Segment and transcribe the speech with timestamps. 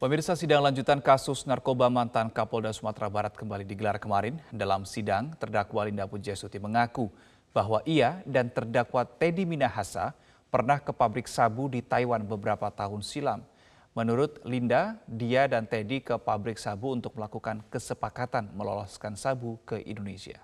[0.00, 4.40] Pemirsa sidang lanjutan kasus narkoba mantan Kapolda Sumatera Barat kembali digelar kemarin.
[4.48, 7.12] Dalam sidang, terdakwa Linda Pujastuti mengaku
[7.52, 10.16] bahwa ia dan terdakwa Teddy Minahasa
[10.48, 13.44] pernah ke pabrik sabu di Taiwan beberapa tahun silam.
[13.92, 20.40] Menurut Linda, dia dan Teddy ke pabrik sabu untuk melakukan kesepakatan meloloskan sabu ke Indonesia.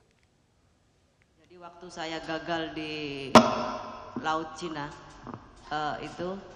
[1.41, 3.33] Jadi waktu saya gagal di
[4.21, 4.93] Laut Cina,
[5.73, 6.56] uh, itu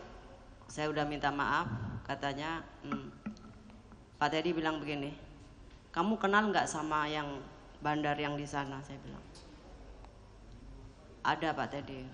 [0.70, 1.66] saya udah minta maaf
[2.06, 3.10] katanya hmm,
[4.22, 5.10] Pak Teddy bilang begini
[5.90, 7.42] kamu kenal nggak sama yang
[7.82, 8.78] bandar yang di sana?
[8.86, 9.24] Saya bilang
[11.26, 12.06] ada Pak Teddy.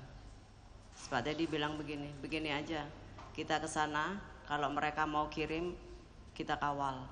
[1.13, 2.89] Pak Teddy bilang begini begini aja
[3.37, 4.17] kita ke sana
[4.49, 5.77] kalau mereka mau kirim
[6.33, 7.05] kita kawal.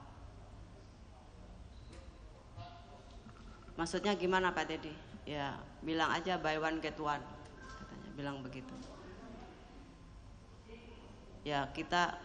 [3.76, 4.96] Maksudnya gimana Pak Teddy?
[5.28, 7.20] Ya bilang aja buy one get one
[7.60, 8.72] katanya bilang begitu
[11.44, 12.16] ya kita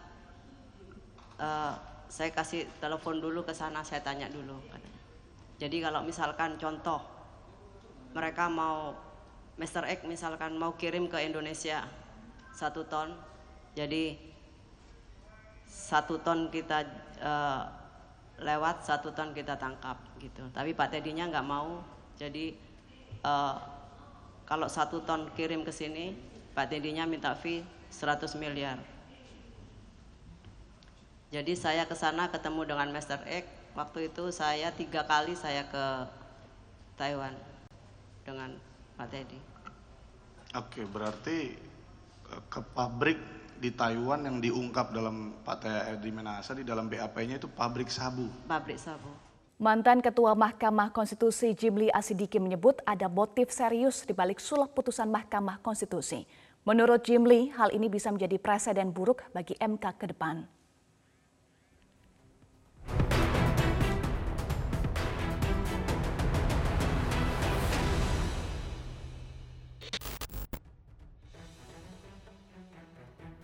[1.38, 1.76] uh,
[2.08, 4.58] saya kasih telepon dulu ke sana saya tanya dulu
[5.60, 7.04] jadi kalau misalkan contoh
[8.16, 8.96] mereka mau
[9.60, 9.86] Mr.
[9.92, 11.84] X misalkan mau kirim ke Indonesia
[12.56, 13.12] satu ton
[13.76, 14.16] jadi
[15.68, 16.88] satu ton kita
[17.22, 17.64] uh,
[18.40, 21.84] lewat satu ton kita tangkap gitu tapi Pak Tedinya nggak mau
[22.16, 22.56] jadi
[23.28, 23.56] uh,
[24.48, 26.16] kalau satu ton kirim ke sini
[26.56, 28.80] Pak Tedinya minta fee 100 miliar
[31.30, 33.46] jadi saya ke sana ketemu dengan Master X.
[33.78, 35.86] Waktu itu saya tiga kali saya ke
[36.98, 37.38] Taiwan
[38.26, 38.58] dengan
[38.98, 39.40] Pak Teddy.
[40.58, 41.54] Oke, berarti
[42.34, 43.22] eh, ke pabrik
[43.62, 48.26] di Taiwan yang diungkap dalam Pak Teddy Menasa di dalam BAP-nya itu pabrik sabu.
[48.50, 49.14] Pabrik sabu.
[49.62, 55.62] Mantan Ketua Mahkamah Konstitusi Jimli Asidiki menyebut ada motif serius di balik sulap putusan Mahkamah
[55.62, 56.26] Konstitusi.
[56.66, 60.59] Menurut Jimli, hal ini bisa menjadi presiden buruk bagi MK ke depan.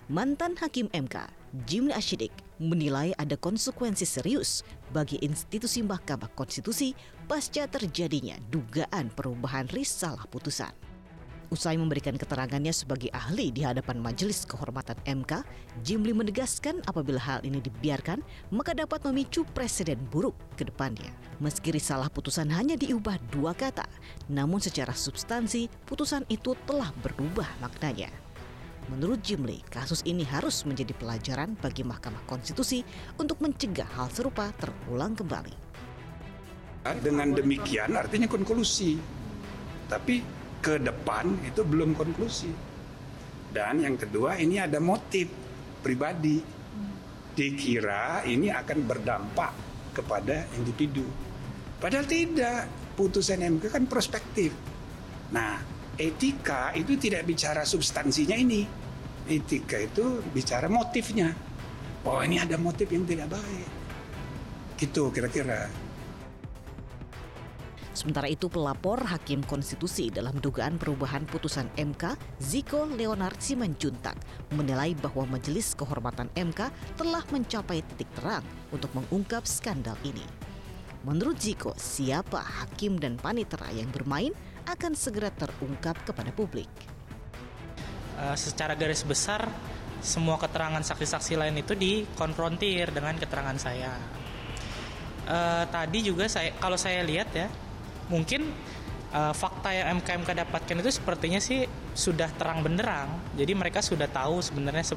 [0.06, 1.18] Mantan Hakim MK,
[1.66, 2.30] Jimli Ashidik,
[2.62, 4.62] menilai ada konsekuensi serius
[4.94, 6.94] bagi institusi Mahkamah Konstitusi
[7.26, 10.70] pasca terjadinya dugaan perubahan risalah putusan.
[11.50, 15.42] Usai memberikan keterangannya sebagai ahli di hadapan Majelis Kehormatan MK,
[15.82, 18.22] Jimli menegaskan apabila hal ini dibiarkan,
[18.54, 21.10] maka dapat memicu presiden buruk ke depannya.
[21.42, 23.90] Meski risalah putusan hanya diubah dua kata,
[24.30, 28.25] namun secara substansi putusan itu telah berubah maknanya.
[28.86, 32.86] Menurut Jimli, kasus ini harus menjadi pelajaran bagi Mahkamah Konstitusi
[33.18, 35.58] untuk mencegah hal serupa terulang kembali.
[37.02, 38.94] Dengan demikian artinya konklusi.
[39.90, 40.22] Tapi
[40.62, 42.54] ke depan itu belum konklusi.
[43.50, 45.34] Dan yang kedua ini ada motif
[45.82, 46.38] pribadi.
[47.36, 49.52] Dikira ini akan berdampak
[49.98, 51.04] kepada individu.
[51.82, 52.86] Padahal tidak.
[52.96, 54.56] Putusan MK kan prospektif.
[55.36, 55.60] Nah,
[55.96, 58.68] etika itu tidak bicara substansinya ini.
[59.26, 61.34] Etika itu bicara motifnya.
[62.06, 63.70] Oh ini ada motif yang tidak baik.
[64.78, 65.72] Gitu kira-kira.
[67.96, 74.20] Sementara itu pelapor Hakim Konstitusi dalam dugaan perubahan putusan MK, Ziko Leonard Simanjuntak,
[74.52, 78.44] menilai bahwa Majelis Kehormatan MK telah mencapai titik terang
[78.76, 80.28] untuk mengungkap skandal ini.
[81.08, 86.70] Menurut Ziko, siapa hakim dan panitera yang bermain akan segera terungkap kepada publik.
[88.16, 89.46] Uh, secara garis besar,
[90.02, 93.94] semua keterangan saksi-saksi lain itu dikonfrontir dengan keterangan saya.
[95.26, 97.50] Uh, tadi juga saya, kalau saya lihat ya,
[98.10, 98.54] mungkin
[99.16, 101.66] uh, fakta yang MKMK dapatkan itu sepertinya sih
[101.96, 103.10] sudah terang benderang.
[103.34, 104.96] Jadi mereka sudah tahu sebenarnya se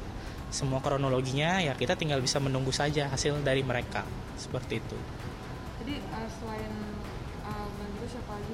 [0.49, 1.61] semua kronologinya.
[1.61, 4.05] Ya kita tinggal bisa menunggu saja hasil dari mereka
[4.37, 4.97] seperti itu.
[5.81, 6.73] Jadi uh, selain
[7.45, 7.67] uh,
[8.09, 8.53] siapa lagi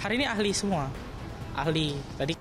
[0.00, 0.88] Hari ini ahli semua.
[1.52, 2.32] Ahli tadi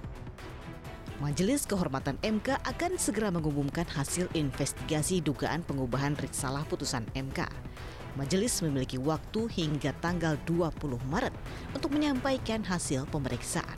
[1.19, 7.51] Majelis Kehormatan MK akan segera mengumumkan hasil investigasi dugaan pengubahan risalah putusan MK.
[8.16, 10.72] Majelis memiliki waktu hingga tanggal 20
[11.12, 11.36] Maret
[11.75, 13.75] untuk menyampaikan hasil pemeriksaan.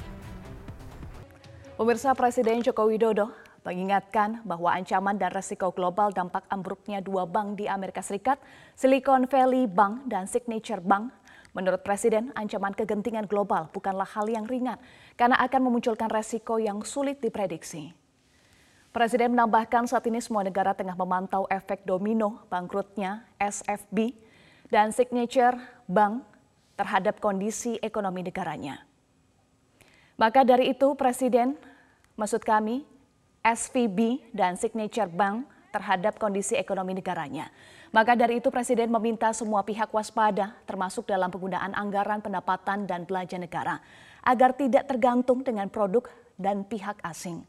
[1.74, 3.34] Pemirsa Presiden Joko Widodo
[3.66, 8.38] mengingatkan bahwa ancaman dan resiko global dampak ambruknya dua bank di Amerika Serikat,
[8.78, 11.14] Silicon Valley Bank dan Signature Bank,
[11.52, 14.80] Menurut Presiden, ancaman kegentingan global bukanlah hal yang ringan
[15.20, 17.92] karena akan memunculkan resiko yang sulit diprediksi.
[18.92, 24.16] Presiden menambahkan saat ini semua negara tengah memantau efek domino bangkrutnya SFB
[24.72, 25.56] dan Signature
[25.88, 26.24] Bank
[26.76, 28.84] terhadap kondisi ekonomi negaranya.
[30.20, 31.56] Maka dari itu Presiden,
[32.20, 32.84] maksud kami,
[33.44, 37.50] SVB dan Signature Bank terhadap kondisi ekonomi negaranya.
[37.90, 43.40] Maka dari itu Presiden meminta semua pihak waspada termasuk dalam penggunaan anggaran pendapatan dan belanja
[43.40, 43.80] negara
[44.24, 46.08] agar tidak tergantung dengan produk
[46.38, 47.44] dan pihak asing.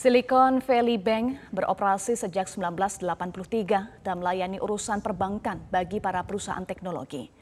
[0.00, 7.39] Silicon Valley Bank beroperasi sejak 1983 dan melayani urusan perbankan bagi para perusahaan teknologi.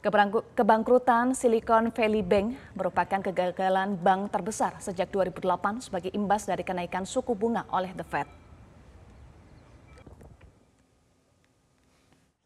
[0.00, 7.36] Kebangkrutan Silicon Valley Bank merupakan kegagalan bank terbesar sejak 2008 sebagai imbas dari kenaikan suku
[7.36, 8.24] bunga oleh The Fed.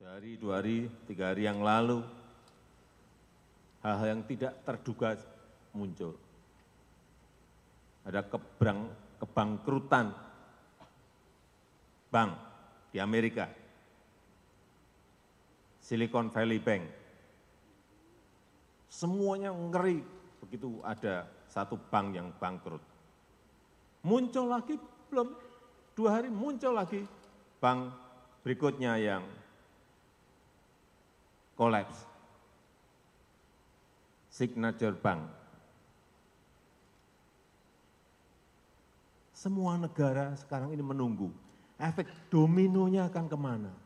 [0.02, 2.02] Sehari, dua hari, tiga hari yang lalu,
[3.86, 5.14] hal-hal yang tidak terduga
[5.70, 6.18] muncul.
[8.02, 8.90] Ada keberang,
[9.22, 10.10] kebangkrutan
[12.10, 12.34] bank
[12.90, 13.46] di Amerika,
[15.78, 17.03] Silicon Valley Bank,
[19.04, 20.00] Semuanya ngeri
[20.40, 22.80] begitu ada satu bank yang bangkrut.
[24.00, 24.80] Muncul lagi
[25.12, 25.28] belum
[25.92, 27.04] dua hari muncul lagi
[27.60, 27.92] bank
[28.40, 29.20] berikutnya yang
[31.52, 32.08] kolaps.
[34.32, 35.20] Signature Bank.
[39.36, 41.28] Semua negara sekarang ini menunggu
[41.76, 43.83] efek dominonya akan ke mana.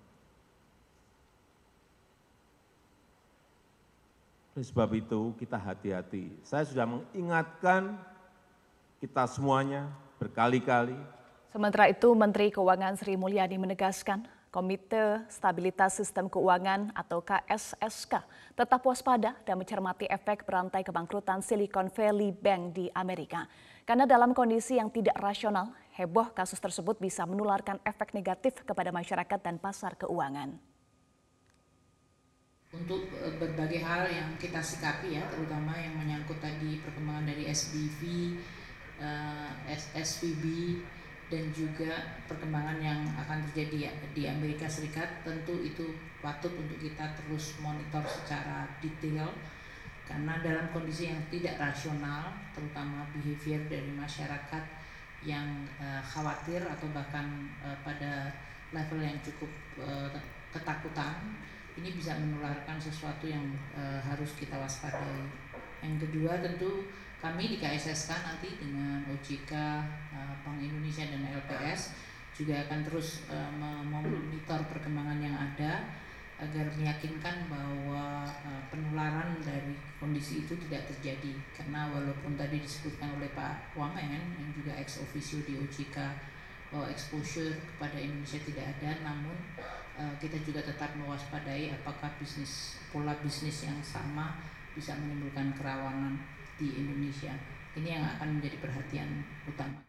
[4.58, 6.34] Oleh sebab itu kita hati-hati.
[6.42, 7.94] Saya sudah mengingatkan
[8.98, 9.86] kita semuanya
[10.18, 10.98] berkali-kali.
[11.54, 18.18] Sementara itu Menteri Keuangan Sri Mulyani menegaskan Komite Stabilitas Sistem Keuangan atau KSSK
[18.58, 23.46] tetap waspada dan mencermati efek berantai kebangkrutan Silicon Valley Bank di Amerika.
[23.86, 29.38] Karena dalam kondisi yang tidak rasional, heboh kasus tersebut bisa menularkan efek negatif kepada masyarakat
[29.38, 30.58] dan pasar keuangan
[32.68, 38.00] untuk eh, berbagai hal yang kita sikapi ya terutama yang menyangkut tadi perkembangan dari SBV,
[39.00, 40.44] uh, eh, SVB
[41.28, 45.24] dan juga perkembangan yang akan terjadi di Amerika Serikat.
[45.24, 49.32] Tentu itu patut untuk kita terus monitor secara detail
[50.04, 54.64] karena dalam kondisi yang tidak rasional terutama behavior dari masyarakat
[55.24, 58.32] yang uh, khawatir atau bahkan uh, pada
[58.72, 59.48] level yang cukup
[59.80, 60.08] uh,
[60.52, 61.36] ketakutan
[61.78, 65.22] ini bisa menularkan sesuatu yang e, harus kita waspadai.
[65.80, 66.90] Yang kedua tentu
[67.22, 69.52] kami di KSSK nanti dengan OJK,
[70.14, 71.94] e, Bank Indonesia dan LPS
[72.34, 75.86] juga akan terus e, memonitor perkembangan yang ada
[76.38, 83.26] agar meyakinkan bahwa e, penularan dari kondisi itu tidak terjadi karena walaupun tadi disebutkan oleh
[83.34, 85.98] Pak Wamen yang juga ex officio di OJK
[86.70, 89.34] bahwa exposure kepada Indonesia tidak ada namun
[89.98, 94.38] Eh, kita juga tetap mewaspadai apakah bisnis pola bisnis yang sama
[94.70, 96.22] bisa menimbulkan kerawanan
[96.54, 97.34] di Indonesia.
[97.74, 99.82] Ini yang akan menjadi perhatian utama.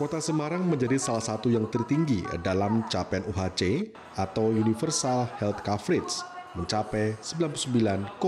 [0.00, 6.24] Kota Semarang menjadi salah satu yang tertinggi dalam capaian UHC atau Universal Health Coverage
[6.56, 8.24] mencapai 99,23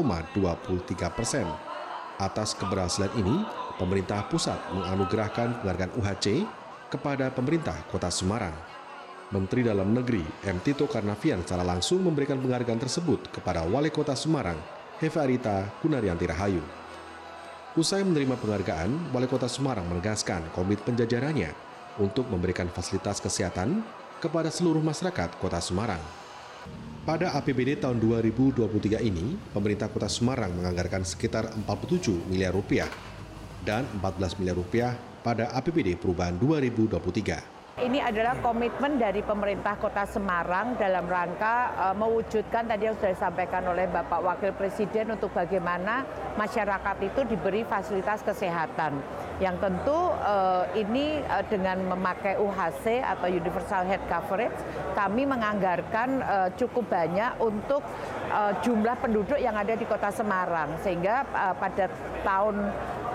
[1.09, 1.49] persen.
[2.21, 3.41] Atas keberhasilan ini,
[3.77, 6.45] pemerintah pusat menganugerahkan penghargaan UHC
[6.93, 8.53] kepada pemerintah kota Semarang.
[9.33, 10.61] Menteri Dalam Negeri M.
[10.61, 14.61] Tito Karnavian secara langsung memberikan penghargaan tersebut kepada Wali Kota Semarang,
[15.01, 16.61] Heva Arita Gunaryanti Rahayu.
[17.73, 21.49] Usai menerima penghargaan, Wali Kota Semarang menegaskan komit penjajarannya
[21.97, 23.81] untuk memberikan fasilitas kesehatan
[24.21, 26.01] kepada seluruh masyarakat Kota Semarang.
[27.09, 32.87] Pada APBD tahun 2023 ini, pemerintah Kota Semarang menganggarkan sekitar 47 miliar rupiah
[33.63, 34.93] dan 14 miliar rupiah
[35.23, 37.63] pada APBD perubahan 2023.
[37.73, 43.65] Ini adalah komitmen dari pemerintah Kota Semarang dalam rangka uh, mewujudkan tadi yang sudah disampaikan
[43.65, 46.05] oleh Bapak Wakil Presiden untuk bagaimana
[46.37, 49.01] masyarakat itu diberi fasilitas kesehatan.
[49.41, 54.59] Yang tentu uh, ini uh, dengan memakai UHC atau Universal Health Coverage,
[54.93, 57.81] kami menganggarkan uh, cukup banyak untuk
[58.37, 61.89] uh, jumlah penduduk yang ada di Kota Semarang, sehingga uh, pada
[62.21, 62.69] tahun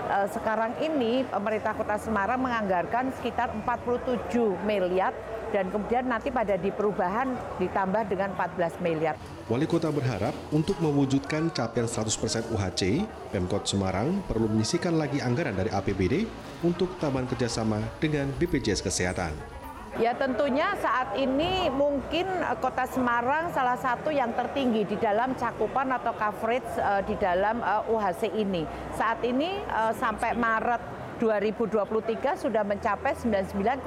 [0.08, 5.12] Eh, sekarang ini pemerintah Kota Semarang menganggarkan sekitar 47 miliar
[5.52, 9.20] dan kemudian nanti pada di perubahan ditambah dengan 14 miliar.
[9.52, 13.04] Wali Kota berharap untuk mewujudkan capaian 100% UHC,
[13.36, 16.24] Pemkot Semarang perlu menyisikan lagi anggaran dari APBD
[16.64, 19.57] untuk tambahan kerjasama dengan BPJS Kesehatan.
[19.96, 25.88] Ya tentunya saat ini mungkin eh, Kota Semarang salah satu yang tertinggi di dalam cakupan
[25.88, 28.68] atau coverage uh, di dalam uh, UHC ini.
[28.92, 29.64] Saat ini
[29.96, 33.82] sampai Maret 2023 sudah mencapai 99,23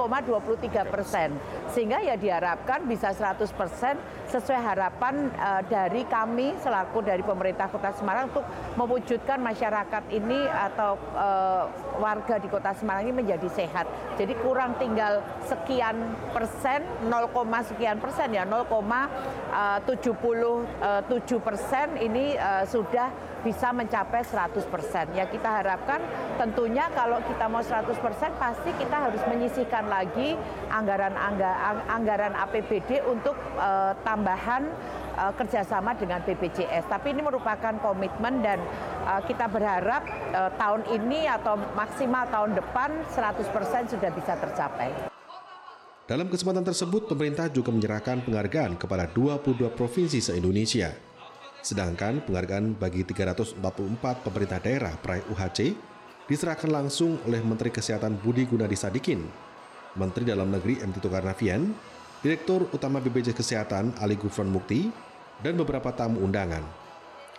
[0.91, 1.29] persen.
[1.71, 3.47] Sehingga ya diharapkan bisa 100%
[4.31, 8.45] sesuai harapan uh, dari kami selaku dari pemerintah Kota Semarang untuk
[8.79, 11.67] mewujudkan masyarakat ini atau uh,
[11.99, 13.87] warga di Kota Semarang ini menjadi sehat.
[14.15, 15.95] Jadi kurang tinggal sekian
[16.31, 17.27] persen, 0,
[17.67, 23.11] sekian persen ya, 0,77 persen ini uh, sudah
[23.41, 25.05] bisa mencapai 100 persen.
[25.17, 25.97] Ya kita harapkan
[26.37, 30.37] tentunya kalau kita mau 100 persen pasti kita harus menyisihkan lagi
[30.69, 31.17] anggaran
[31.87, 34.65] anggaran APBD untuk uh, tambahan
[35.17, 36.89] uh, kerjasama dengan BPJS.
[36.89, 38.59] Tapi ini merupakan komitmen dan
[39.05, 40.03] uh, kita berharap
[40.33, 44.89] uh, tahun ini atau maksimal tahun depan 100 persen sudah bisa tercapai.
[46.09, 50.91] Dalam kesempatan tersebut, pemerintah juga menyerahkan penghargaan kepada 22 provinsi se-Indonesia.
[51.61, 53.61] Sedangkan penghargaan bagi 344
[54.25, 55.77] pemerintah daerah peraih UHC
[56.25, 59.23] diserahkan langsung oleh Menteri Kesehatan Budi Gunadi Sadikin,
[59.99, 60.95] Menteri Dalam Negeri M.
[60.95, 61.71] Tito Karnavian,
[62.21, 64.87] Direktur Utama BPJS Kesehatan Ali Gufron Mukti,
[65.41, 66.61] dan beberapa tamu undangan.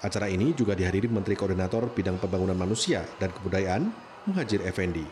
[0.02, 3.88] Acara ini juga dihadiri Menteri Koordinator Bidang Pembangunan Manusia dan Kebudayaan,
[4.26, 5.06] Muhajir Effendi.